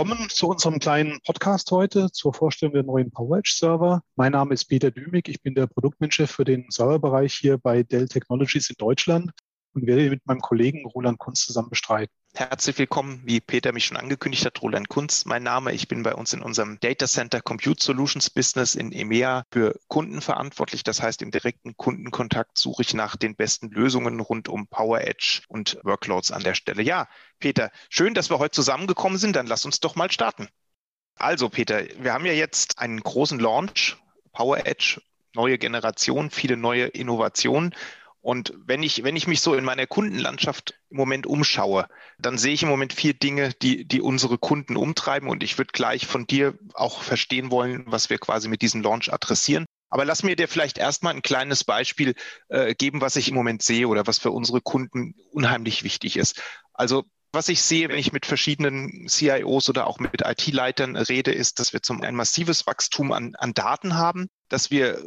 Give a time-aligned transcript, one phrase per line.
[0.00, 4.00] Willkommen zu unserem kleinen Podcast heute zur Vorstellung der neuen PowerEdge Server.
[4.16, 5.28] Mein Name ist Peter Dümig.
[5.28, 9.30] Ich bin der Produktmanager für den Serverbereich hier bei Dell Technologies in Deutschland
[9.74, 12.12] und werde mit meinem Kollegen Roland Kunz zusammen bestreiten.
[12.34, 15.72] Herzlich willkommen, wie Peter mich schon angekündigt hat, Roland Kunz, mein Name.
[15.72, 20.20] Ich bin bei uns in unserem Data Center Compute Solutions Business in EMEA für Kunden
[20.20, 20.84] verantwortlich.
[20.84, 25.42] Das heißt, im direkten Kundenkontakt suche ich nach den besten Lösungen rund um Power Edge
[25.48, 26.82] und Workloads an der Stelle.
[26.82, 27.08] Ja,
[27.40, 29.34] Peter, schön, dass wir heute zusammengekommen sind.
[29.34, 30.48] Dann lass uns doch mal starten.
[31.16, 33.96] Also, Peter, wir haben ja jetzt einen großen Launch,
[34.32, 35.00] Power Edge,
[35.34, 37.74] neue Generation, viele neue Innovationen.
[38.22, 41.88] Und wenn ich, wenn ich mich so in meiner Kundenlandschaft im Moment umschaue,
[42.18, 45.28] dann sehe ich im Moment vier Dinge, die, die unsere Kunden umtreiben.
[45.28, 49.12] Und ich würde gleich von dir auch verstehen wollen, was wir quasi mit diesem Launch
[49.12, 49.64] adressieren.
[49.88, 52.14] Aber lass mir dir vielleicht erstmal ein kleines Beispiel
[52.48, 56.40] äh, geben, was ich im Moment sehe oder was für unsere Kunden unheimlich wichtig ist.
[56.74, 61.60] Also was ich sehe, wenn ich mit verschiedenen CIOs oder auch mit IT-Leitern rede, ist,
[61.60, 65.02] dass wir zum ein massives Wachstum an, an Daten haben, dass wir äh,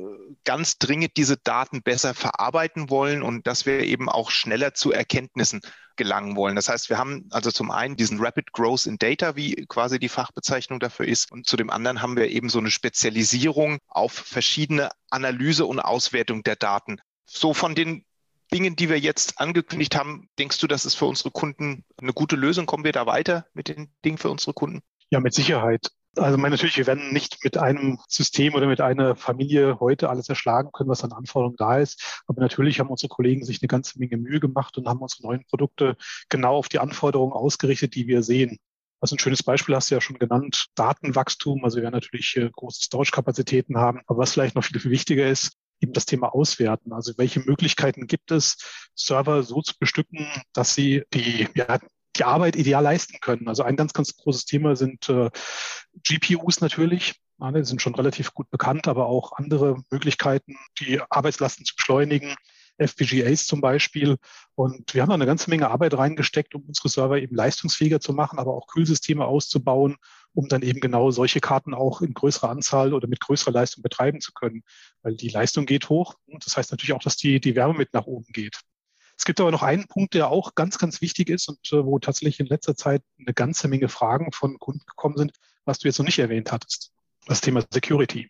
[0.46, 5.62] ganz dringend diese Daten besser verarbeiten wollen und dass wir eben auch schneller zu Erkenntnissen
[5.96, 6.56] gelangen wollen.
[6.56, 10.10] Das heißt, wir haben also zum einen diesen Rapid Growth in Data, wie quasi die
[10.10, 14.90] Fachbezeichnung dafür ist, und zu dem anderen haben wir eben so eine Spezialisierung auf verschiedene
[15.10, 16.98] Analyse und Auswertung der Daten.
[17.26, 18.06] So von den
[18.54, 22.36] Dingen, die wir jetzt angekündigt haben, denkst du, das ist für unsere Kunden eine gute
[22.36, 22.66] Lösung?
[22.66, 24.82] Kommen wir da weiter mit den Dingen für unsere Kunden?
[25.10, 25.92] Ja, mit Sicherheit.
[26.16, 30.30] Also meine, natürlich, wir werden nicht mit einem System oder mit einer Familie heute alles
[30.30, 32.22] erschlagen können, was an Anforderungen da ist.
[32.28, 35.44] Aber natürlich haben unsere Kollegen sich eine ganze Menge Mühe gemacht und haben unsere neuen
[35.46, 35.98] Produkte
[36.30, 38.60] genau auf die Anforderungen ausgerichtet, die wir sehen.
[39.02, 41.64] Also ein schönes Beispiel hast du ja schon genannt, Datenwachstum.
[41.64, 44.02] Also wir werden natürlich große Storage-Kapazitäten haben.
[44.06, 46.94] Aber was vielleicht noch viel, viel wichtiger ist, eben das Thema Auswerten.
[46.94, 48.58] Also welche Möglichkeiten gibt es,
[48.96, 51.80] Server so zu bestücken, dass sie die, ja,
[52.16, 53.48] die Arbeit ideal leisten können.
[53.48, 55.30] Also ein ganz, ganz großes Thema sind äh,
[56.04, 57.16] GPUs natürlich.
[57.40, 62.36] Ja, die sind schon relativ gut bekannt, aber auch andere Möglichkeiten, die Arbeitslasten zu beschleunigen.
[62.78, 64.18] FPGAs zum Beispiel.
[64.56, 68.14] Und wir haben da eine ganze Menge Arbeit reingesteckt, um unsere Server eben leistungsfähiger zu
[68.14, 69.98] machen, aber auch Kühlsysteme auszubauen,
[70.34, 74.20] um dann eben genau solche Karten auch in größerer Anzahl oder mit größerer Leistung betreiben
[74.20, 74.64] zu können.
[75.02, 76.16] Weil die Leistung geht hoch.
[76.44, 78.60] Das heißt natürlich auch, dass die, die Wärme mit nach oben geht.
[79.18, 82.00] Es gibt aber noch einen Punkt, der auch ganz, ganz wichtig ist und äh, wo
[82.00, 85.34] tatsächlich in letzter Zeit eine ganze Menge Fragen von Kunden gekommen sind,
[85.66, 86.92] was du jetzt noch nicht erwähnt hattest.
[87.28, 88.30] Das Thema Security.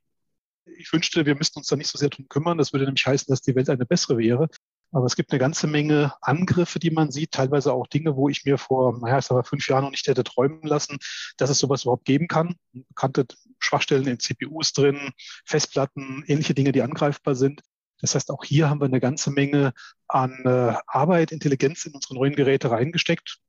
[0.78, 2.58] Ich wünschte, wir müssten uns da nicht so sehr drum kümmern.
[2.58, 4.50] Das würde nämlich heißen, dass die Welt eine bessere wäre.
[4.93, 8.45] Aber es gibt eine ganze Menge Angriffe, die man sieht, teilweise auch Dinge, wo ich
[8.45, 10.99] mir vor, naja, ich sage fünf Jahren noch nicht hätte träumen lassen,
[11.37, 12.55] dass es sowas überhaupt geben kann.
[12.71, 13.25] Bekannte
[13.57, 15.09] Schwachstellen in CPUs drin,
[15.45, 17.61] Festplatten, ähnliche Dinge, die angreifbar sind.
[18.01, 19.73] Das heißt, auch hier haben wir eine ganze Menge
[20.07, 23.39] an äh, Arbeit, Intelligenz in unsere neuen Geräte reingesteckt,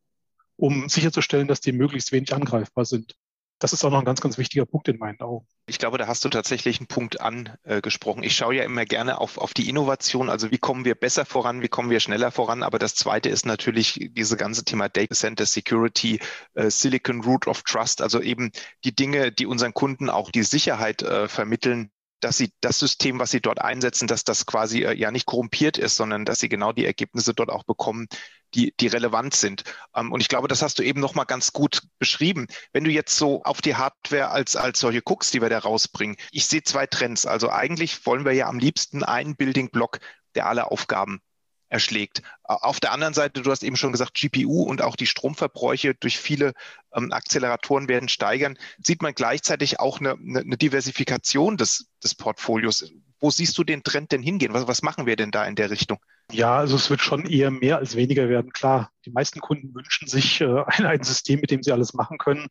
[0.57, 3.17] um sicherzustellen, dass die möglichst wenig angreifbar sind
[3.59, 5.47] das ist auch noch ein ganz, ganz wichtiger Punkt in meinen Augen.
[5.67, 8.23] Ich glaube, da hast du tatsächlich einen Punkt angesprochen.
[8.23, 11.63] Ich schaue ja immer gerne auf, auf die Innovation, also wie kommen wir besser voran,
[11.63, 12.63] wie kommen wir schneller voran.
[12.63, 16.21] Aber das Zweite ist natürlich diese ganze Thema Data Center Security,
[16.55, 18.51] äh, Silicon Root of Trust, also eben
[18.85, 21.91] die Dinge, die unseren Kunden auch die Sicherheit äh, vermitteln,
[22.21, 25.79] dass sie das System, was sie dort einsetzen, dass das quasi äh, ja nicht korrumpiert
[25.79, 28.09] ist, sondern dass sie genau die Ergebnisse dort auch bekommen,
[28.55, 29.65] die, die relevant sind.
[29.95, 32.47] Ähm, und ich glaube, das hast du eben nochmal ganz gut beschrieben.
[32.73, 36.17] Wenn du jetzt so auf die Hardware als, als solche guckst, die wir da rausbringen,
[36.31, 37.27] ich sehe zwei Trends.
[37.27, 39.99] Also eigentlich wollen wir ja am liebsten einen Building Block,
[40.35, 41.21] der alle Aufgaben
[41.69, 42.23] erschlägt.
[42.45, 46.19] Auf der anderen Seite, du hast eben schon gesagt, GPU und auch die Stromverbräuche durch
[46.19, 46.53] viele
[46.95, 52.85] ähm, Akzeleratoren werden steigern, sieht man gleichzeitig auch eine, eine Diversifikation des, des Portfolios.
[53.21, 54.53] Wo siehst du den Trend denn hingehen?
[54.53, 55.99] Was, was machen wir denn da in der Richtung?
[56.31, 58.53] Ja, also es wird schon eher mehr als weniger werden.
[58.53, 62.49] Klar, die meisten Kunden wünschen sich äh, ein, System, mit dem sie alles machen können.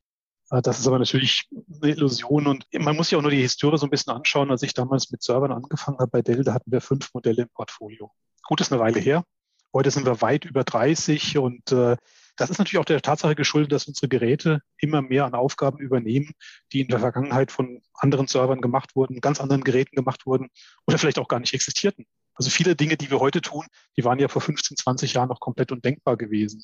[0.49, 1.47] Äh, das ist aber natürlich
[1.81, 4.51] eine Illusion und man muss sich auch nur die Historie so ein bisschen anschauen.
[4.51, 7.49] Als ich damals mit Servern angefangen habe bei Dell, da hatten wir fünf Modelle im
[7.49, 8.11] Portfolio.
[8.43, 9.23] Gut, ist eine Weile her.
[9.73, 11.97] Heute sind wir weit über 30 und äh,
[12.35, 16.31] das ist natürlich auch der Tatsache geschuldet, dass unsere Geräte immer mehr an Aufgaben übernehmen,
[16.71, 20.49] die in der Vergangenheit von anderen Servern gemacht wurden, ganz anderen Geräten gemacht wurden
[20.87, 22.05] oder vielleicht auch gar nicht existierten.
[22.35, 23.65] Also viele Dinge, die wir heute tun,
[23.97, 26.63] die waren ja vor 15, 20 Jahren noch komplett undenkbar gewesen.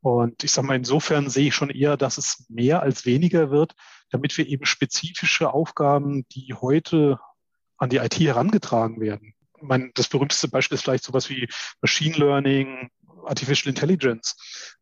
[0.00, 3.74] Und ich sage mal, insofern sehe ich schon eher, dass es mehr als weniger wird,
[4.10, 7.20] damit wir eben spezifische Aufgaben, die heute
[7.76, 9.34] an die IT herangetragen werden.
[9.56, 11.48] Ich meine, das berühmteste Beispiel ist vielleicht sowas wie
[11.80, 12.90] Machine Learning,
[13.26, 14.36] Artificial Intelligence,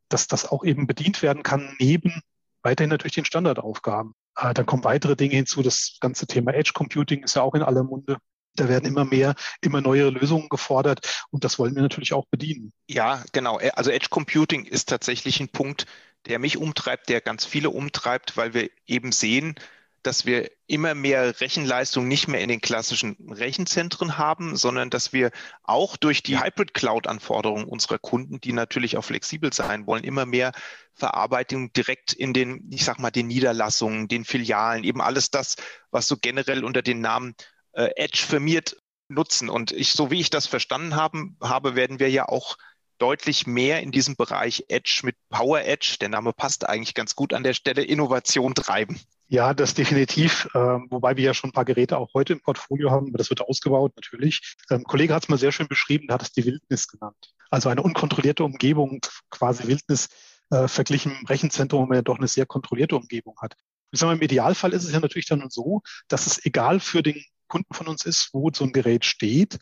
[0.08, 2.22] dass das auch eben bedient werden kann, neben
[2.62, 4.14] weiterhin natürlich den Standardaufgaben.
[4.36, 5.62] Äh, dann kommen weitere Dinge hinzu.
[5.62, 8.18] Das ganze Thema Edge Computing ist ja auch in aller Munde.
[8.56, 12.72] Da werden immer mehr, immer neuere Lösungen gefordert und das wollen wir natürlich auch bedienen.
[12.88, 13.58] Ja, genau.
[13.74, 15.86] Also Edge Computing ist tatsächlich ein Punkt,
[16.26, 19.54] der mich umtreibt, der ganz viele umtreibt, weil wir eben sehen,
[20.02, 25.30] dass wir immer mehr Rechenleistung nicht mehr in den klassischen Rechenzentren haben, sondern dass wir
[25.62, 30.52] auch durch die Hybrid Cloud-Anforderungen unserer Kunden, die natürlich auch flexibel sein wollen, immer mehr
[30.94, 35.56] Verarbeitung direkt in den, ich sag mal, den Niederlassungen, den Filialen, eben alles das,
[35.90, 37.34] was so generell unter den Namen
[37.72, 38.76] äh, Edge firmiert
[39.08, 39.48] nutzen.
[39.48, 42.56] Und ich, so wie ich das verstanden haben, habe, werden wir ja auch
[42.98, 47.32] deutlich mehr in diesem Bereich Edge mit Power Edge, der Name passt eigentlich ganz gut
[47.32, 49.00] an der Stelle, Innovation treiben.
[49.32, 50.48] Ja, das definitiv.
[50.56, 53.30] Ähm, wobei wir ja schon ein paar Geräte auch heute im Portfolio haben, aber das
[53.30, 54.56] wird ausgebaut natürlich.
[54.70, 57.32] Ähm, Kollege hat es mal sehr schön beschrieben, der hat es die Wildnis genannt.
[57.48, 59.00] Also eine unkontrollierte Umgebung,
[59.30, 60.08] quasi Wildnis
[60.50, 63.54] äh, verglichen im Rechenzentrum, wo man ja doch eine sehr kontrollierte Umgebung hat.
[63.92, 67.04] Ich sage mal, im Idealfall ist es ja natürlich dann so, dass es egal für
[67.04, 69.60] den Kunden von uns ist, wo so ein Gerät steht,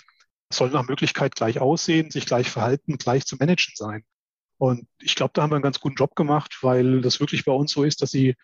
[0.51, 4.03] soll nach Möglichkeit gleich aussehen, sich gleich verhalten, gleich zu managen sein.
[4.57, 7.53] Und ich glaube, da haben wir einen ganz guten Job gemacht, weil das wirklich bei
[7.53, 8.35] uns so ist, dass sie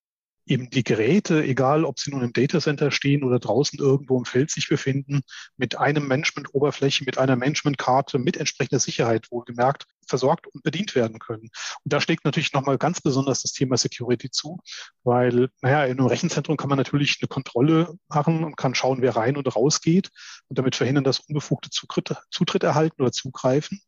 [0.46, 4.50] eben die Geräte, egal ob sie nun im Datacenter stehen oder draußen irgendwo im Feld
[4.50, 5.22] sich befinden,
[5.56, 11.48] mit einem Management-Oberfläche, mit einer Management-Karte, mit entsprechender Sicherheit wohlgemerkt, versorgt und bedient werden können.
[11.82, 14.58] Und da schlägt natürlich nochmal ganz besonders das Thema Security zu,
[15.02, 19.16] weil, naja, in einem Rechenzentrum kann man natürlich eine Kontrolle machen und kann schauen, wer
[19.16, 20.10] rein und raus geht
[20.48, 23.80] und damit verhindern, dass unbefugte Zutritt, Zutritt erhalten oder zugreifen.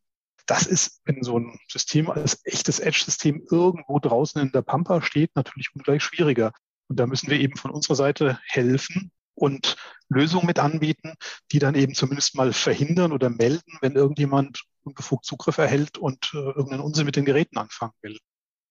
[0.46, 5.34] Das ist, wenn so ein System als echtes Edge-System irgendwo draußen in der Pampa steht,
[5.34, 6.52] natürlich ungleich schwieriger.
[6.88, 9.76] Und da müssen wir eben von unserer Seite helfen und
[10.08, 11.14] Lösungen mit anbieten,
[11.52, 16.38] die dann eben zumindest mal verhindern oder melden, wenn irgendjemand unbefugt Zugriff erhält und äh,
[16.38, 18.18] irgendeinen Unsinn mit den Geräten anfangen will.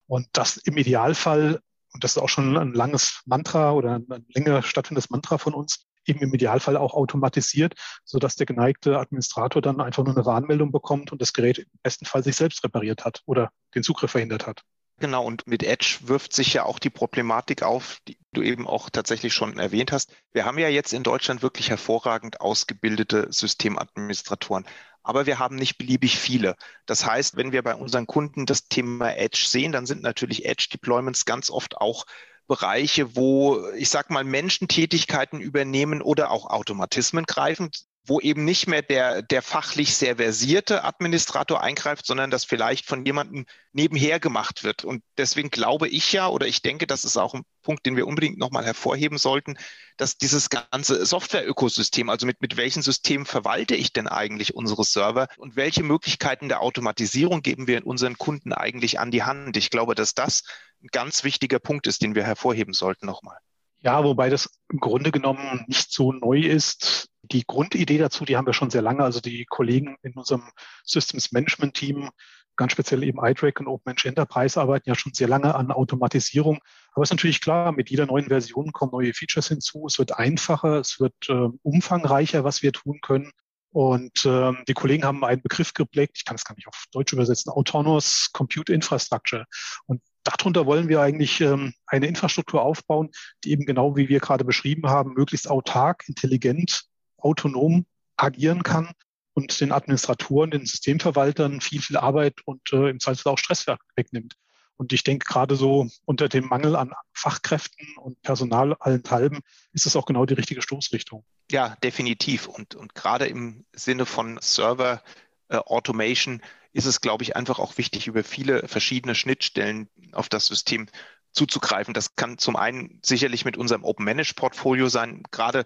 [0.07, 1.60] Und das im Idealfall,
[1.94, 5.54] und das ist auch schon ein langes Mantra oder ein, ein länger stattfindendes Mantra von
[5.54, 7.74] uns, eben im Idealfall auch automatisiert,
[8.04, 12.06] sodass der geneigte Administrator dann einfach nur eine Warnmeldung bekommt und das Gerät im besten
[12.06, 14.63] Fall sich selbst repariert hat oder den Zugriff verhindert hat.
[15.00, 18.90] Genau, und mit Edge wirft sich ja auch die Problematik auf, die du eben auch
[18.90, 20.16] tatsächlich schon erwähnt hast.
[20.31, 24.66] Wir haben ja jetzt in Deutschland wirklich hervorragend ausgebildete Systemadministratoren,
[25.04, 26.56] aber wir haben nicht beliebig viele.
[26.86, 31.25] Das heißt, wenn wir bei unseren Kunden das Thema Edge sehen, dann sind natürlich Edge-Deployments
[31.25, 32.06] ganz oft auch
[32.47, 37.71] Bereiche, wo ich sag mal Menschen Tätigkeiten übernehmen oder auch Automatismen greifen,
[38.06, 43.06] wo eben nicht mehr der, der fachlich sehr versierte Administrator eingreift, sondern das vielleicht von
[43.06, 44.86] jemandem nebenher gemacht wird.
[44.86, 48.07] Und deswegen glaube ich ja, oder ich denke, das ist auch ein Punkt, den wir
[48.07, 49.57] unbedingt nochmal hervorheben sollten,
[49.98, 55.28] dass dieses ganze Software-Ökosystem, also mit, mit welchen Systemen verwalte ich denn eigentlich unsere Server
[55.38, 59.57] und welche Möglichkeiten der Automatisierung geben wir unseren Kunden eigentlich an die Hand?
[59.57, 60.44] Ich glaube, dass das
[60.84, 63.38] ein ganz wichtiger Punkt ist, den wir hervorheben sollten nochmal.
[63.86, 67.08] Ja, wobei das im Grunde genommen nicht so neu ist.
[67.22, 69.04] Die Grundidee dazu, die haben wir schon sehr lange.
[69.04, 70.50] Also die Kollegen in unserem
[70.84, 72.10] Systems Management Team,
[72.56, 76.58] ganz speziell eben iTrack und OpenMensch Enterprise arbeiten ja schon sehr lange an Automatisierung.
[76.94, 79.86] Aber es ist natürlich klar, mit jeder neuen Version kommen neue Features hinzu.
[79.86, 83.34] Es wird einfacher, es wird äh, umfangreicher, was wir tun können.
[83.70, 87.14] Und ähm, die Kollegen haben einen Begriff geblickt, ich kann es gar nicht auf Deutsch
[87.14, 89.46] übersetzen, Autonomous Compute Infrastructure.
[89.86, 93.11] Und darunter wollen wir eigentlich ähm, eine Infrastruktur aufbauen,
[93.44, 96.85] die eben genau wie wir gerade beschrieben haben, möglichst autark, intelligent,
[97.18, 97.85] autonom
[98.18, 98.92] agieren kann
[99.33, 104.35] und den Administratoren, den Systemverwaltern viel, viel Arbeit und äh, im Zweifelsfall auch Stress wegnimmt.
[104.78, 109.40] Und ich denke, gerade so unter dem Mangel an Fachkräften und Personal allenthalben
[109.71, 111.23] ist es auch genau die richtige Stoßrichtung.
[111.50, 112.47] Ja, definitiv.
[112.47, 115.02] Und, und gerade im Sinne von Server
[115.47, 116.42] äh, Automation
[116.76, 120.88] ist es, glaube ich, einfach auch wichtig, über viele verschiedene Schnittstellen auf das System
[121.32, 121.94] zuzugreifen.
[121.94, 125.66] Das kann zum einen sicherlich mit unserem Open Manage Portfolio sein, gerade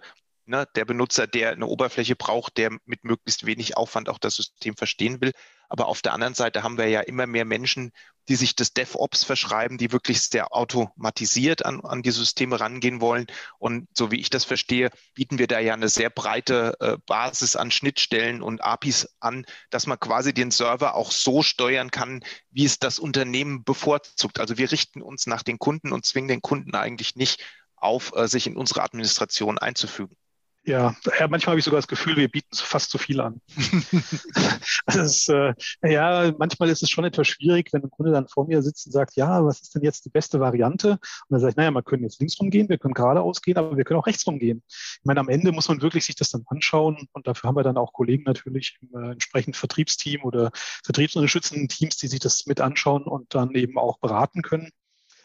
[0.50, 4.76] ne, der Benutzer, der eine Oberfläche braucht, der mit möglichst wenig Aufwand auch das System
[4.76, 5.32] verstehen will.
[5.68, 7.92] Aber auf der anderen Seite haben wir ja immer mehr Menschen,
[8.28, 13.26] die sich des DevOps verschreiben, die wirklich sehr automatisiert an, an die Systeme rangehen wollen.
[13.58, 17.54] Und so wie ich das verstehe, bieten wir da ja eine sehr breite äh, Basis
[17.54, 22.64] an Schnittstellen und APIs an, dass man quasi den Server auch so steuern kann, wie
[22.64, 24.40] es das Unternehmen bevorzugt.
[24.40, 27.44] Also wir richten uns nach den Kunden und zwingen den Kunden eigentlich nicht
[27.76, 30.16] auf, äh, sich in unsere Administration einzufügen.
[30.64, 30.94] Ja,
[31.30, 33.40] manchmal habe ich sogar das Gefühl, wir bieten fast zu viel an.
[34.86, 38.46] also ist, äh, ja, manchmal ist es schon etwas schwierig, wenn ein Kunde dann vor
[38.46, 40.92] mir sitzt und sagt, ja, was ist denn jetzt die beste Variante?
[40.92, 41.00] Und
[41.30, 43.84] dann sage ich, naja, wir können jetzt links rumgehen, wir können geradeaus gehen, aber wir
[43.84, 44.62] können auch rechts rumgehen.
[44.68, 47.62] Ich meine, am Ende muss man wirklich sich das dann anschauen und dafür haben wir
[47.62, 50.50] dann auch Kollegen natürlich im äh, entsprechenden Vertriebsteam oder
[50.84, 54.70] vertriebsunterstützenden Teams, die sich das mit anschauen und dann eben auch beraten können.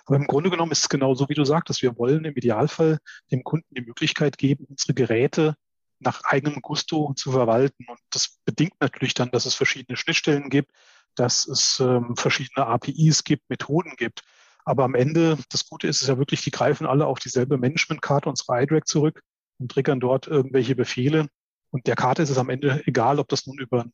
[0.06, 1.82] Aber im Grunde genommen ist es genau so, wie du sagtest.
[1.82, 3.00] Wir wollen im Idealfall
[3.32, 5.56] dem Kunden die Möglichkeit geben, unsere Geräte
[6.00, 7.86] nach eigenem Gusto zu verwalten.
[7.88, 10.72] Und das bedingt natürlich dann, dass es verschiedene Schnittstellen gibt,
[11.16, 14.24] dass es ähm, verschiedene APIs gibt, Methoden gibt.
[14.66, 18.30] Aber am Ende, das Gute ist es ja wirklich, die greifen alle auf dieselbe Managementkarte
[18.30, 19.22] unserer iDRAC zurück
[19.60, 21.28] und triggern dort irgendwelche Befehle.
[21.72, 23.94] Und der Karte ist es am Ende egal, ob das nun über ein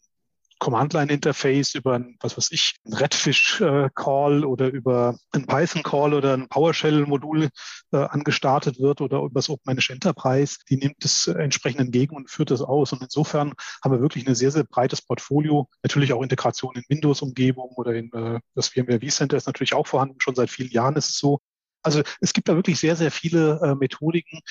[0.61, 7.49] Command-Line-Interface, über ein, was weiß ich, ein Redfish-Call oder über ein Python-Call oder ein PowerShell-Modul
[7.91, 12.51] äh, angestartet wird oder über das OpenManage Enterprise, die nimmt es entsprechend entgegen und führt
[12.51, 12.93] das aus.
[12.93, 13.53] Und insofern
[13.83, 15.67] haben wir wirklich ein sehr, sehr breites Portfolio.
[15.81, 20.17] Natürlich auch Integration in Windows-Umgebung oder in äh, das VMware vCenter ist natürlich auch vorhanden.
[20.19, 21.39] Schon seit vielen Jahren ist es so.
[21.81, 24.41] Also es gibt da wirklich sehr, sehr viele äh, Methodiken,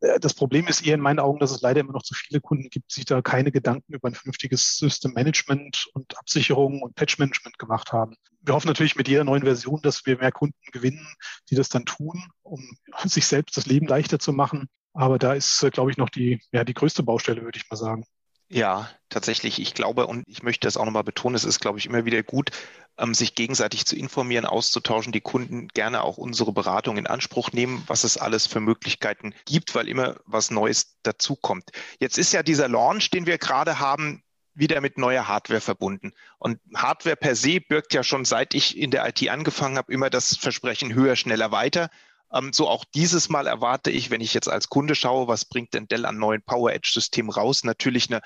[0.00, 2.70] das Problem ist eher in meinen Augen, dass es leider immer noch zu viele Kunden
[2.70, 7.18] gibt, die sich da keine Gedanken über ein vernünftiges System Management und Absicherung und Patch
[7.18, 8.16] Management gemacht haben.
[8.40, 11.06] Wir hoffen natürlich mit jeder neuen Version, dass wir mehr Kunden gewinnen,
[11.50, 12.62] die das dann tun, um
[13.04, 14.68] sich selbst das Leben leichter zu machen.
[14.92, 17.76] Aber da ist, äh, glaube ich, noch die, ja, die größte Baustelle, würde ich mal
[17.76, 18.04] sagen.
[18.52, 19.60] Ja, tatsächlich.
[19.60, 22.24] Ich glaube, und ich möchte das auch nochmal betonen, es ist, glaube ich, immer wieder
[22.24, 22.50] gut,
[22.98, 27.84] ähm, sich gegenseitig zu informieren, auszutauschen, die Kunden gerne auch unsere Beratung in Anspruch nehmen,
[27.86, 31.70] was es alles für Möglichkeiten gibt, weil immer was Neues dazukommt.
[32.00, 36.12] Jetzt ist ja dieser Launch, den wir gerade haben, wieder mit neuer Hardware verbunden.
[36.38, 40.10] Und Hardware per se birgt ja schon, seit ich in der IT angefangen habe, immer
[40.10, 41.88] das Versprechen höher, schneller, weiter.
[42.32, 45.74] Ähm, so auch dieses Mal erwarte ich, wenn ich jetzt als Kunde schaue, was bringt
[45.74, 48.20] denn Dell an neuen Power Edge Systemen raus, natürlich eine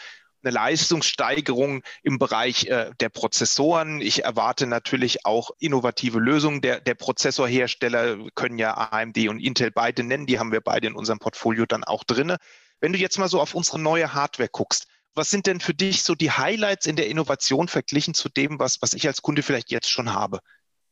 [0.45, 4.01] eine Leistungssteigerung im Bereich äh, der Prozessoren.
[4.01, 6.61] Ich erwarte natürlich auch innovative Lösungen.
[6.61, 10.27] Der, der Prozessorhersteller können ja AMD und Intel beide nennen.
[10.27, 12.37] Die haben wir beide in unserem Portfolio dann auch drinne.
[12.81, 16.03] Wenn du jetzt mal so auf unsere neue Hardware guckst, was sind denn für dich
[16.03, 19.71] so die Highlights in der Innovation verglichen zu dem, was, was ich als Kunde vielleicht
[19.71, 20.41] jetzt schon habe?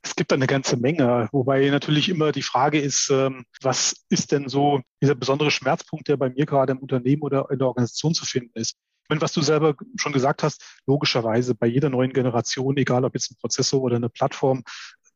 [0.02, 4.48] Es gibt eine ganze Menge, wobei natürlich immer die Frage ist, ähm, was ist denn
[4.48, 8.26] so dieser besondere Schmerzpunkt, der bei mir gerade im Unternehmen oder in der Organisation zu
[8.26, 8.72] finden ist.
[9.04, 13.14] Ich meine, was du selber schon gesagt hast, logischerweise bei jeder neuen Generation, egal ob
[13.14, 14.64] jetzt ein Prozessor oder eine Plattform,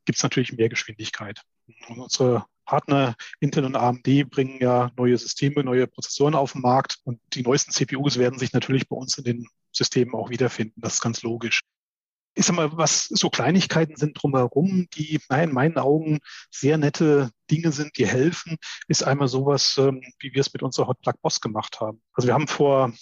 [0.04, 1.42] gibt es natürlich mehr Geschwindigkeit.
[1.88, 6.98] Und unsere Partner Intel und AMD bringen ja neue Systeme, neue Prozessoren auf den Markt
[7.04, 10.80] und die neuesten CPUs werden sich natürlich bei uns in den Systemen auch wiederfinden.
[10.80, 11.62] Das ist ganz logisch
[12.36, 17.72] ich sag mal, was so Kleinigkeiten sind drumherum, die in meinen Augen sehr nette Dinge
[17.72, 21.40] sind, die helfen, ist einmal sowas, ähm, wie wir es mit unserer Hot Plug Boss
[21.40, 22.02] gemacht haben.
[22.12, 22.92] Also wir haben vor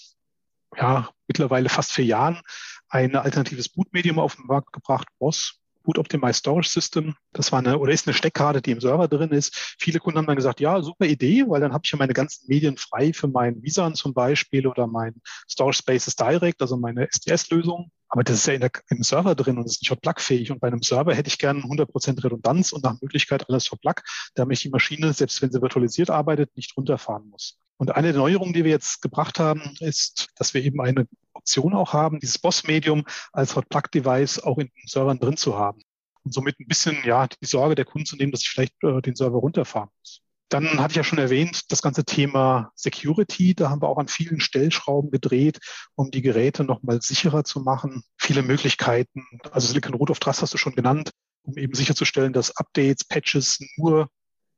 [0.77, 2.41] ja, mittlerweile fast vier Jahren
[2.89, 5.61] ein alternatives Bootmedium auf den Markt gebracht, Boss.
[5.85, 7.15] Boot Optimized Storage System.
[7.33, 9.77] Das war eine oder ist eine Steckkarte, die im Server drin ist.
[9.79, 12.47] Viele Kunden haben dann gesagt, ja, super Idee, weil dann habe ich ja meine ganzen
[12.49, 15.15] Medien frei für meinen Visan zum Beispiel oder mein
[15.49, 17.91] Storage Spaces Direct, also meine SDS-Lösung.
[18.09, 20.51] Aber das ist ja der, im Server drin und ist nicht hot-plug-fähig.
[20.53, 24.03] Und bei einem Server hätte ich gerne 100% Redundanz und nach Möglichkeit alles hot-plug,
[24.35, 27.59] damit die Maschine, selbst wenn sie virtualisiert arbeitet, nicht runterfahren muss.
[27.77, 31.07] Und eine der Neuerungen, die wir jetzt gebracht haben, ist, dass wir eben eine
[31.45, 35.81] Option auch haben, dieses Boss-Medium als Hot-Plug-Device auch in den Servern drin zu haben.
[36.25, 39.03] Und somit ein bisschen ja die Sorge der Kunden zu nehmen, dass ich vielleicht äh,
[39.03, 40.23] den Server runterfahren muss.
[40.49, 43.55] Dann hatte ich ja schon erwähnt, das ganze Thema Security.
[43.55, 45.59] Da haben wir auch an vielen Stellschrauben gedreht,
[45.97, 48.05] um die Geräte nochmal sicherer zu machen.
[48.19, 49.27] Viele Möglichkeiten.
[49.51, 51.11] Also Silicon Root of Trust hast du schon genannt,
[51.43, 54.09] um eben sicherzustellen, dass Updates, Patches nur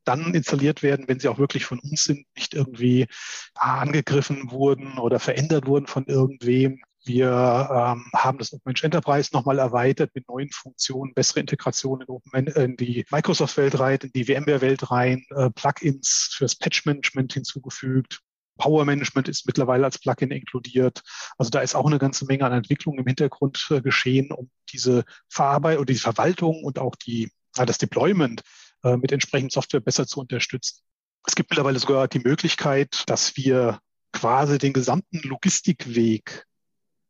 [0.07, 3.07] dann installiert werden, wenn sie auch wirklich von uns sind, nicht irgendwie
[3.55, 6.81] ah, angegriffen wurden oder verändert wurden von irgendwem.
[7.05, 12.47] Wir ähm, haben das OpenMensch Enterprise nochmal erweitert mit neuen Funktionen, bessere Integration in, Open,
[12.49, 18.23] in die Microsoft-Welt rein, in die VMware-Welt rein, äh, Plugins fürs Patch-Management hinzugefügt.
[18.59, 21.03] Power Management ist mittlerweile als Plugin inkludiert.
[21.39, 25.05] Also da ist auch eine ganze Menge an Entwicklung im Hintergrund äh, geschehen, um diese
[25.29, 28.43] Verarbeitung oder die Verwaltung und auch die, das Deployment
[28.87, 30.81] äh, mit entsprechend Software besser zu unterstützen.
[31.26, 33.81] Es gibt mittlerweile sogar die Möglichkeit, dass wir
[34.12, 36.47] quasi den gesamten Logistikweg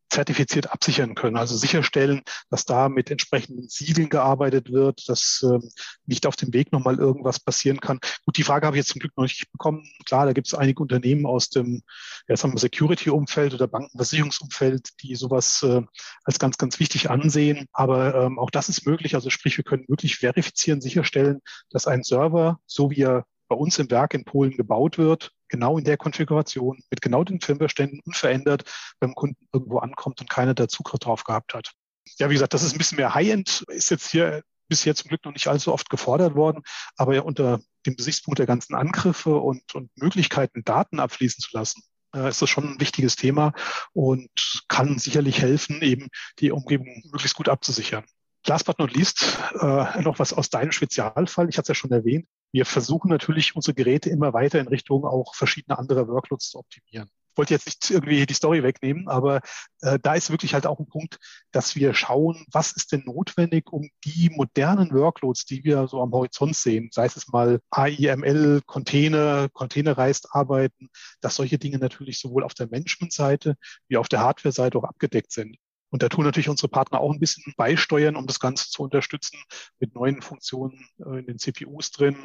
[0.09, 1.37] zertifiziert absichern können.
[1.37, 5.69] Also sicherstellen, dass da mit entsprechenden Siegeln gearbeitet wird, dass ähm,
[6.07, 7.99] nicht auf dem Weg nochmal irgendwas passieren kann.
[8.25, 9.85] Gut, die Frage habe ich jetzt zum Glück noch nicht bekommen.
[10.07, 11.83] Klar, da gibt es einige Unternehmen aus dem
[12.29, 15.83] ja, Security-Umfeld oder Bankenversicherungsumfeld, die sowas äh,
[16.25, 17.67] als ganz, ganz wichtig ansehen.
[17.73, 19.15] Aber ähm, auch das ist möglich.
[19.15, 23.79] Also sprich, wir können wirklich verifizieren, sicherstellen, dass ein Server, so wie er bei uns
[23.79, 28.65] im Werk in Polen gebaut wird, genau in der Konfiguration, mit genau den Firmwareständen unverändert
[29.01, 31.73] beim Kunden irgendwo ankommt und keiner da Zugriff drauf gehabt hat.
[32.19, 35.25] Ja, wie gesagt, das ist ein bisschen mehr High-End, ist jetzt hier bisher zum Glück
[35.25, 36.63] noch nicht allzu oft gefordert worden,
[36.97, 41.83] aber ja unter dem Gesichtspunkt der ganzen Angriffe und, und Möglichkeiten, Daten abfließen zu lassen,
[42.15, 43.53] äh, ist das schon ein wichtiges Thema
[43.93, 44.29] und
[44.69, 46.09] kann sicherlich helfen, eben
[46.41, 48.05] die Umgebung möglichst gut abzusichern.
[48.47, 51.49] Last but not least, äh, noch was aus deinem Spezialfall.
[51.49, 52.27] Ich hatte es ja schon erwähnt.
[52.57, 57.11] Wir versuchen natürlich, unsere Geräte immer weiter in Richtung auch verschiedene andere Workloads zu optimieren.
[57.35, 59.43] wollte jetzt nicht irgendwie die Story wegnehmen, aber
[59.83, 61.19] äh, da ist wirklich halt auch ein Punkt,
[61.53, 66.13] dass wir schauen, was ist denn notwendig, um die modernen Workloads, die wir so am
[66.13, 70.89] Horizont sehen, sei es mal AIML, Container, containerized arbeiten,
[71.21, 73.57] dass solche Dinge natürlich sowohl auf der Management-Seite
[73.89, 75.59] wie auf der Hardware-Seite auch abgedeckt sind.
[75.91, 79.39] Und da tun natürlich unsere Partner auch ein bisschen beisteuern, um das Ganze zu unterstützen
[79.79, 82.17] mit neuen Funktionen äh, in den CPUs drin,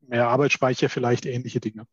[0.00, 1.86] mehr Arbeitsspeicher, vielleicht ähnliche Dinge.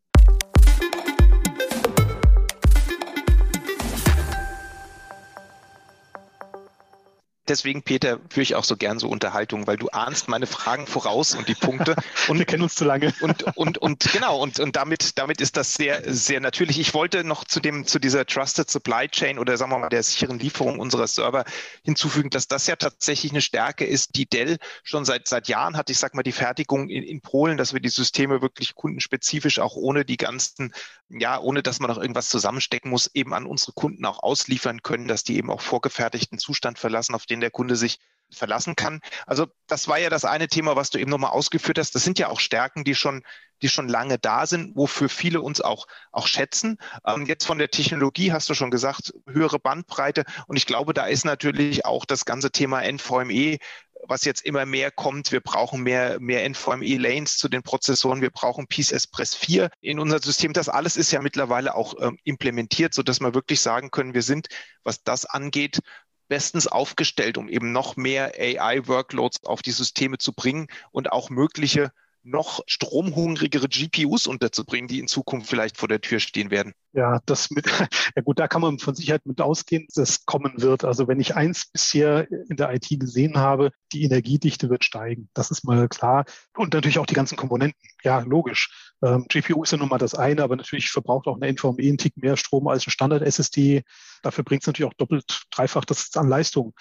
[7.48, 11.34] Deswegen, Peter, führe ich auch so gern so Unterhaltungen, weil du ahnst meine Fragen voraus
[11.34, 11.96] und die Punkte.
[12.28, 13.14] Und wir kennen uns zu lange.
[13.20, 16.78] Und, und, und genau, und, und damit, damit ist das sehr, sehr natürlich.
[16.78, 20.02] Ich wollte noch zu dem, zu dieser Trusted Supply Chain oder sagen wir mal der
[20.02, 21.44] sicheren Lieferung unserer Server
[21.82, 25.88] hinzufügen, dass das ja tatsächlich eine Stärke ist, die Dell schon seit, seit Jahren hat.
[25.88, 29.74] Ich sag mal, die Fertigung in, in Polen, dass wir die Systeme wirklich kundenspezifisch auch
[29.74, 30.74] ohne die ganzen,
[31.08, 35.08] ja, ohne dass man noch irgendwas zusammenstecken muss, eben an unsere Kunden auch ausliefern können,
[35.08, 37.98] dass die eben auch vorgefertigten Zustand verlassen, auf den den der Kunde sich
[38.30, 39.00] verlassen kann.
[39.26, 41.94] Also das war ja das eine Thema, was du eben nochmal ausgeführt hast.
[41.94, 43.22] Das sind ja auch Stärken, die schon,
[43.62, 46.78] die schon lange da sind, wofür viele uns auch, auch schätzen.
[47.06, 50.24] Ähm, jetzt von der Technologie hast du schon gesagt, höhere Bandbreite.
[50.46, 53.58] Und ich glaube, da ist natürlich auch das ganze Thema NVMe,
[54.06, 55.32] was jetzt immer mehr kommt.
[55.32, 58.20] Wir brauchen mehr, mehr NVMe-Lanes zu den Prozessoren.
[58.20, 60.52] Wir brauchen Peace Express 4 in unser System.
[60.52, 64.48] Das alles ist ja mittlerweile auch ähm, implementiert, sodass wir wirklich sagen können, wir sind,
[64.84, 65.80] was das angeht,
[66.28, 71.92] bestens aufgestellt, um eben noch mehr AI-Workloads auf die Systeme zu bringen und auch mögliche
[72.28, 76.72] noch stromhungrigere GPUs unterzubringen, die in Zukunft vielleicht vor der Tür stehen werden.
[76.92, 77.66] Ja, das mit,
[78.16, 80.84] ja gut, da kann man von Sicherheit mit ausgehen, dass es kommen wird.
[80.84, 85.28] Also wenn ich eins bisher in der IT gesehen habe, die Energiedichte wird steigen.
[85.34, 86.24] Das ist mal klar.
[86.56, 87.78] Und natürlich auch die ganzen Komponenten.
[88.02, 88.94] Ja, logisch.
[89.02, 91.98] Ähm, GPU ist ja nun mal das eine, aber natürlich verbraucht auch eine NVMe einen
[91.98, 93.82] Tick mehr Strom als ein Standard-SSD.
[94.22, 96.74] Dafür bringt es natürlich auch doppelt, dreifach das an Leistung.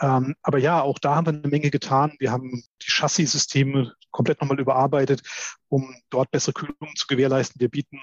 [0.00, 2.14] Ähm, aber ja, auch da haben wir eine Menge getan.
[2.18, 5.22] Wir haben die Chassis-Systeme komplett nochmal überarbeitet,
[5.68, 7.60] um dort bessere Kühlung zu gewährleisten.
[7.60, 8.00] Wir bieten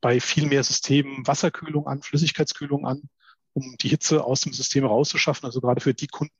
[0.00, 3.02] bei viel mehr Systemen Wasserkühlung an, Flüssigkeitskühlung an,
[3.54, 5.46] um die Hitze aus dem System rauszuschaffen.
[5.46, 6.34] Also gerade für die Kunden,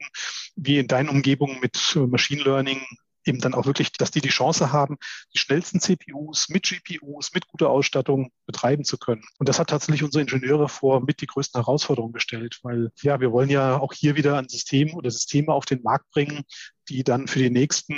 [0.56, 1.78] wie in deinen Umgebungen mit
[2.08, 2.80] Machine Learning,
[3.24, 4.96] eben dann auch wirklich, dass die die Chance haben,
[5.34, 9.22] die schnellsten CPUs mit GPUs, mit guter Ausstattung betreiben zu können.
[9.38, 13.32] Und das hat tatsächlich unsere Ingenieure vor mit die größten Herausforderungen gestellt, weil ja, wir
[13.32, 16.42] wollen ja auch hier wieder ein System oder Systeme auf den Markt bringen,
[16.88, 17.96] die dann für die nächsten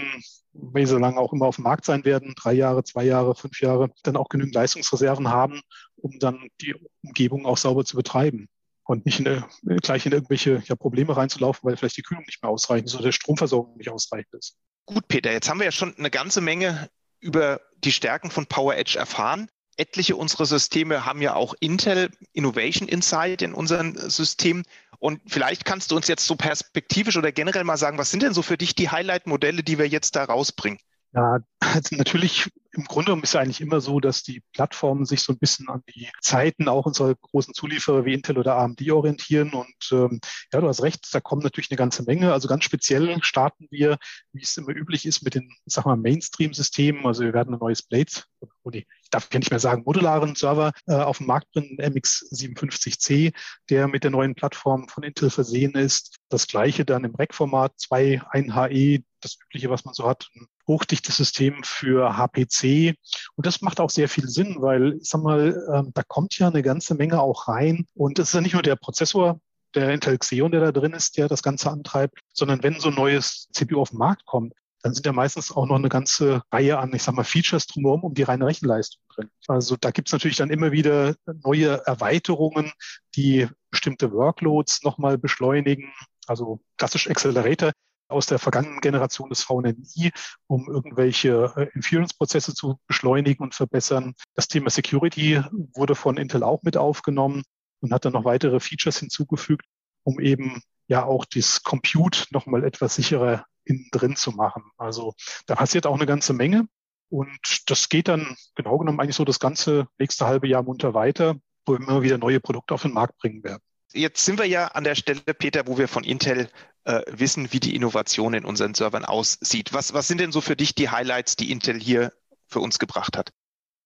[0.55, 3.61] wie so lange auch immer auf dem Markt sein werden, drei Jahre, zwei Jahre, fünf
[3.61, 5.61] Jahre, dann auch genügend Leistungsreserven haben,
[5.97, 8.49] um dann die Umgebung auch sauber zu betreiben
[8.85, 9.43] und nicht in,
[9.83, 13.05] gleich in irgendwelche ja, Probleme reinzulaufen, weil vielleicht die Kühlung nicht mehr ausreichend ist oder
[13.05, 14.57] der Stromversorgung nicht ausreichend ist.
[14.87, 18.77] Gut, Peter, jetzt haben wir ja schon eine ganze Menge über die Stärken von Power
[18.77, 19.49] Edge erfahren.
[19.77, 24.63] Etliche unserer Systeme haben ja auch Intel Innovation Insight in unserem System.
[24.99, 28.35] Und vielleicht kannst du uns jetzt so perspektivisch oder generell mal sagen, was sind denn
[28.35, 30.79] so für dich die Highlight-Modelle, die wir jetzt da rausbringen?
[31.13, 35.23] Ja, also natürlich im Grunde genommen ist es eigentlich immer so, dass die Plattformen sich
[35.23, 39.53] so ein bisschen an die Zeiten auch unserer großen Zulieferer wie Intel oder AMD orientieren.
[39.53, 40.21] Und ähm,
[40.53, 42.33] ja, du hast recht, da kommen natürlich eine ganze Menge.
[42.33, 43.99] Also ganz speziell starten wir,
[44.33, 47.07] wie es immer üblich ist, mit den, sag mal, Mainstream-Systemen.
[47.07, 48.11] Also wir werden ein neues Blade,
[48.41, 51.79] oh nee, ich darf ja nicht mehr sagen, modularen Server äh, auf dem Markt bringen,
[51.79, 53.33] MX57C,
[53.71, 56.17] der mit der neuen Plattform von Intel versehen ist.
[56.29, 60.47] Das gleiche dann im Rack-Format, 2, 1 HE, das übliche, was man so hat, ein
[60.67, 62.95] hochdichtes System für HPC.
[63.37, 66.49] Und das macht auch sehr viel Sinn, weil, ich sag mal, ähm, da kommt ja
[66.49, 67.87] eine ganze Menge auch rein.
[67.95, 69.41] Und es ist ja nicht nur der Prozessor,
[69.75, 72.95] der Intel Xeon, der da drin ist, der das Ganze antreibt, sondern wenn so ein
[72.95, 76.79] neues CPU auf den Markt kommt, dann sind ja meistens auch noch eine ganze Reihe
[76.79, 79.31] an, ich sag mal, Features drumherum um die reine Rechenleistung drin.
[79.49, 82.71] Also da gibt's natürlich dann immer wieder neue Erweiterungen,
[83.17, 85.91] die bestimmte Workloads nochmal beschleunigen.
[86.27, 87.73] Also klassisch Accelerator
[88.09, 90.13] aus der vergangenen Generation des VNMI,
[90.47, 94.15] um irgendwelche äh, Inference-Prozesse zu beschleunigen und verbessern.
[94.35, 95.43] Das Thema Security
[95.75, 97.43] wurde von Intel auch mit aufgenommen
[97.81, 99.67] und hat dann noch weitere Features hinzugefügt,
[100.05, 104.65] um eben ja auch das Compute nochmal etwas sicherer innen drin zu machen.
[104.77, 105.15] Also
[105.47, 106.67] da passiert auch eine ganze Menge.
[107.11, 111.37] Und das geht dann genau genommen eigentlich so das ganze nächste halbe Jahr munter weiter,
[111.67, 113.63] wo wir immer wieder neue Produkte auf den Markt bringen werden.
[113.95, 116.51] Jetzt sind wir ja an der Stelle, Peter, wo wir von Intel
[116.85, 119.73] äh, wissen, wie die Innovation in unseren Servern aussieht.
[119.73, 122.13] Was, was sind denn so für dich die Highlights, die Intel hier
[122.49, 123.33] für uns gebracht hat?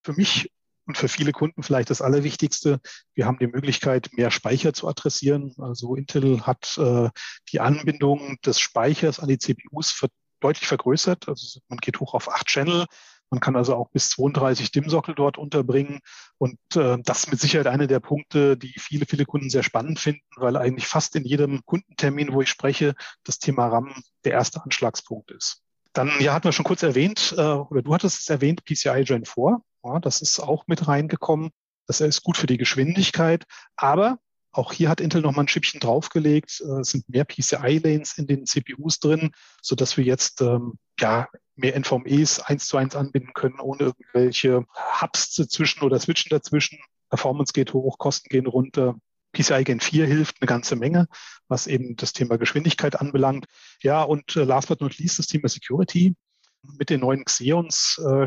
[0.03, 0.51] Für mich
[0.87, 2.81] und für viele Kunden vielleicht das Allerwichtigste.
[3.15, 5.55] Wir haben die Möglichkeit, mehr Speicher zu adressieren.
[5.59, 7.11] Also Intel hat äh,
[7.53, 10.07] die Anbindung des Speichers an die CPUs
[10.41, 11.29] deutlich vergrößert.
[11.29, 12.87] Also man geht hoch auf acht Channel.
[13.31, 16.01] Man kann also auch bis 32 DIM-Sockel dort unterbringen.
[16.39, 19.99] Und äh, das ist mit Sicherheit einer der Punkte, die viele, viele Kunden sehr spannend
[19.99, 23.93] finden, weil eigentlich fast in jedem Kundentermin, wo ich spreche, das Thema RAM
[24.25, 25.63] der erste Anschlagspunkt ist.
[25.93, 29.25] Dann, ja, hatten wir schon kurz erwähnt, äh, oder du hattest es erwähnt, PCI Gen
[29.25, 29.61] 4.
[29.85, 31.51] Ja, das ist auch mit reingekommen.
[31.87, 33.45] Das ist gut für die Geschwindigkeit.
[33.77, 34.19] Aber
[34.59, 36.61] auch hier hat Intel nochmal ein Schippchen draufgelegt.
[36.61, 39.31] Äh, es sind mehr PCI-Lanes in den CPUs drin,
[39.63, 44.65] so dass wir jetzt ähm, ja mehr NVMEs eins zu eins anbinden können, ohne irgendwelche
[45.01, 46.79] Hubs dazwischen oder Switchen dazwischen.
[47.09, 48.97] Performance geht hoch, Kosten gehen runter.
[49.33, 51.07] PCI Gen 4 hilft eine ganze Menge,
[51.49, 53.47] was eben das Thema Geschwindigkeit anbelangt.
[53.83, 56.15] Ja, und äh, last but not least das Thema Security.
[56.63, 58.27] Mit den neuen Xeons äh,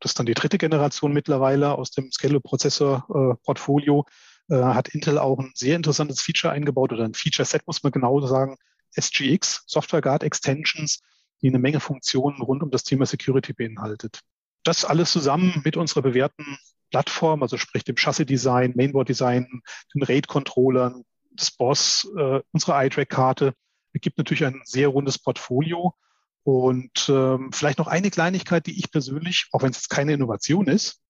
[0.00, 4.06] das ist dann die dritte Generation mittlerweile aus dem Scalo-Prozessor-Portfolio,
[4.50, 8.20] äh, hat Intel auch ein sehr interessantes Feature eingebaut oder ein Feature-Set, muss man genau
[8.26, 8.56] sagen,
[8.92, 11.00] SGX, Software Guard Extensions,
[11.42, 14.20] die eine Menge Funktionen rund um das Thema Security beinhaltet.
[14.64, 16.58] Das alles zusammen mit unserer bewährten
[16.90, 19.62] Plattform, also sprich dem Chassis-Design, Mainboard-Design,
[19.94, 23.54] den RAID-Controllern, das BOSS, äh, unsere iTrack-Karte,
[23.94, 25.94] gibt natürlich ein sehr rundes Portfolio,
[26.42, 30.66] und ähm, vielleicht noch eine Kleinigkeit, die ich persönlich, auch wenn es jetzt keine Innovation
[30.66, 31.00] ist,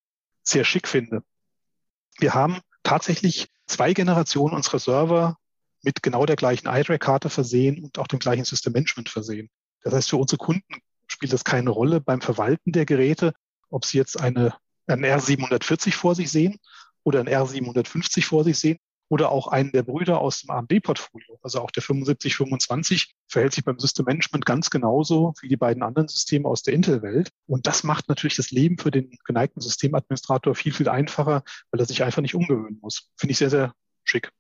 [0.43, 1.23] sehr schick finde.
[2.19, 5.37] Wir haben tatsächlich zwei Generationen unserer Server
[5.83, 9.49] mit genau der gleichen iDRAC-Karte versehen und auch dem gleichen System Management versehen.
[9.83, 13.33] Das heißt, für unsere Kunden spielt das keine Rolle beim Verwalten der Geräte,
[13.71, 14.55] ob sie jetzt eine,
[14.87, 16.59] einen R740 vor sich sehen
[17.03, 18.79] oder ein R750 vor sich sehen
[19.11, 23.79] oder auch einen der Brüder aus dem AMD-Portfolio, also auch der 7525, verhält sich beim
[23.79, 27.31] System Management ganz genauso wie die beiden anderen Systeme aus der Intel-Welt.
[27.47, 31.43] Und das macht natürlich das Leben für den geneigten Systemadministrator viel, viel einfacher,
[31.73, 33.11] weil er sich einfach nicht umgewöhnen muss.
[33.17, 34.31] Finde ich sehr, sehr schick.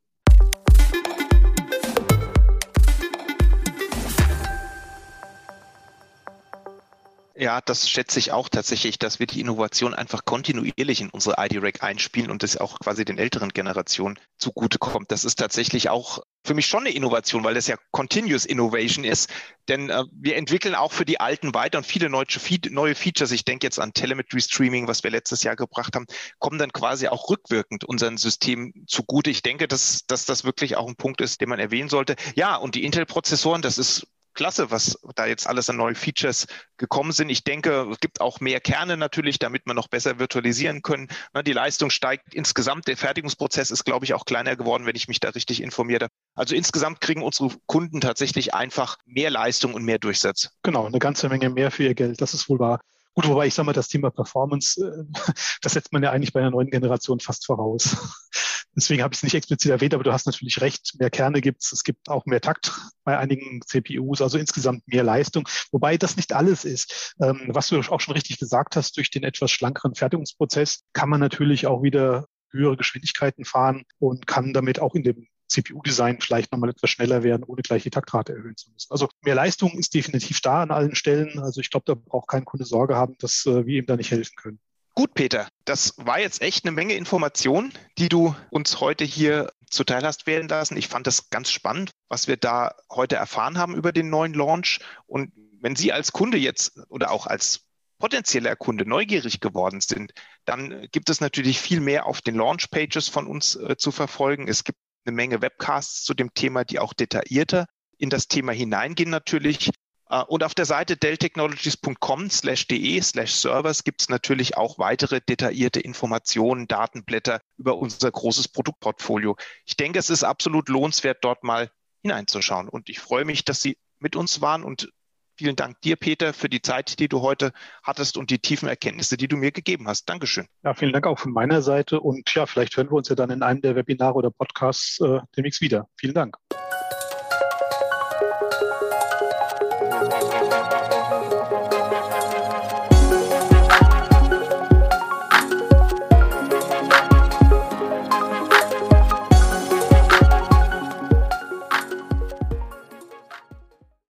[7.40, 11.82] Ja, das schätze ich auch tatsächlich, dass wir die Innovation einfach kontinuierlich in unsere ID-Rack
[11.82, 15.10] einspielen und das auch quasi den älteren Generationen zugutekommt.
[15.10, 19.30] Das ist tatsächlich auch für mich schon eine Innovation, weil das ja Continuous Innovation ist.
[19.68, 22.26] Denn äh, wir entwickeln auch für die Alten weiter und viele neue,
[22.68, 26.04] neue Features, ich denke jetzt an Telemetry Streaming, was wir letztes Jahr gebracht haben,
[26.40, 29.30] kommen dann quasi auch rückwirkend unseren System zugute.
[29.30, 32.16] Ich denke, dass, dass das wirklich auch ein Punkt ist, den man erwähnen sollte.
[32.34, 37.12] Ja, und die Intel-Prozessoren, das ist klasse, was da jetzt alles an neuen Features gekommen
[37.12, 37.28] sind.
[37.28, 41.08] Ich denke, es gibt auch mehr Kerne natürlich, damit man noch besser virtualisieren können.
[41.46, 42.88] Die Leistung steigt insgesamt.
[42.88, 46.12] Der Fertigungsprozess ist, glaube ich, auch kleiner geworden, wenn ich mich da richtig informiert habe.
[46.34, 50.50] Also insgesamt kriegen unsere Kunden tatsächlich einfach mehr Leistung und mehr Durchsatz.
[50.62, 52.20] Genau, eine ganze Menge mehr für ihr Geld.
[52.20, 52.80] Das ist wohl wahr.
[53.14, 55.04] Gut, wobei ich sage mal, das Thema Performance, äh,
[55.62, 57.96] das setzt man ja eigentlich bei einer neuen Generation fast voraus.
[58.76, 61.62] Deswegen habe ich es nicht explizit erwähnt, aber du hast natürlich recht, mehr Kerne gibt
[61.62, 61.72] es.
[61.72, 65.48] Es gibt auch mehr Takt bei einigen CPUs, also insgesamt mehr Leistung.
[65.72, 67.16] Wobei das nicht alles ist.
[67.20, 71.18] Ähm, was du auch schon richtig gesagt hast, durch den etwas schlankeren Fertigungsprozess kann man
[71.18, 76.70] natürlich auch wieder höhere Geschwindigkeiten fahren und kann damit auch in dem CPU-Design vielleicht nochmal
[76.70, 78.90] etwas schneller werden, ohne gleich die Taktrate erhöhen zu müssen.
[78.90, 81.38] Also mehr Leistung ist definitiv da an allen Stellen.
[81.40, 84.10] Also ich glaube, da braucht kein Kunde Sorge haben, dass äh, wir ihm da nicht
[84.10, 84.60] helfen können.
[84.94, 90.02] Gut, Peter, das war jetzt echt eine Menge Informationen, die du uns heute hier zuteil
[90.02, 90.76] hast werden lassen.
[90.76, 94.80] Ich fand das ganz spannend, was wir da heute erfahren haben über den neuen Launch.
[95.06, 97.66] Und wenn Sie als Kunde jetzt oder auch als
[97.98, 100.12] potenzieller Kunde neugierig geworden sind,
[100.44, 104.48] dann gibt es natürlich viel mehr auf den Launch-Pages von uns äh, zu verfolgen.
[104.48, 107.66] Es gibt eine Menge Webcasts zu dem Thema, die auch detaillierter
[107.98, 109.70] in das Thema hineingehen natürlich.
[110.08, 115.20] Äh, und auf der Seite delltechnologies.com slash de slash servers gibt es natürlich auch weitere
[115.20, 119.36] detaillierte Informationen, Datenblätter über unser großes Produktportfolio.
[119.64, 121.70] Ich denke, es ist absolut lohnenswert, dort mal
[122.02, 122.68] hineinzuschauen.
[122.68, 124.90] Und ich freue mich, dass Sie mit uns waren und
[125.40, 129.16] Vielen Dank dir, Peter, für die Zeit, die du heute hattest und die tiefen Erkenntnisse,
[129.16, 130.06] die du mir gegeben hast.
[130.06, 130.44] Dankeschön.
[130.62, 131.98] Ja, vielen Dank auch von meiner Seite.
[131.98, 135.20] Und ja, vielleicht hören wir uns ja dann in einem der Webinare oder Podcasts äh,
[135.34, 135.88] demnächst wieder.
[135.96, 136.36] Vielen Dank.